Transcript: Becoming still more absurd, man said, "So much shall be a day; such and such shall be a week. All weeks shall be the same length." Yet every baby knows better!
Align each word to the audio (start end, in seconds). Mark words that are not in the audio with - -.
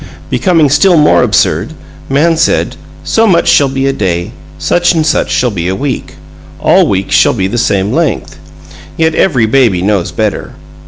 Becoming 0.31 0.67
still 0.71 0.97
more 0.97 1.21
absurd, 1.21 1.73
man 2.09 2.35
said, 2.35 2.75
"So 3.03 3.27
much 3.27 3.47
shall 3.47 3.69
be 3.69 3.85
a 3.85 3.93
day; 3.93 4.31
such 4.57 4.95
and 4.95 5.05
such 5.05 5.29
shall 5.29 5.51
be 5.51 5.67
a 5.67 5.75
week. 5.75 6.15
All 6.59 6.87
weeks 6.87 7.13
shall 7.13 7.33
be 7.35 7.45
the 7.45 7.59
same 7.59 7.93
length." 7.93 8.39
Yet 8.97 9.13
every 9.13 9.45
baby 9.45 9.83
knows 9.83 10.11
better! 10.11 10.55